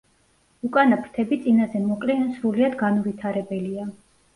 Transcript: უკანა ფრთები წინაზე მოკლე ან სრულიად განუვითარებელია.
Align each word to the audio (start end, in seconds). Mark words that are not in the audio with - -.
უკანა 0.69 0.97
ფრთები 1.03 1.39
წინაზე 1.45 1.85
მოკლე 1.85 2.19
ან 2.25 2.27
სრულიად 2.41 2.83
განუვითარებელია. 2.85 3.93